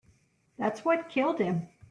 [0.57, 1.67] That's what killed him.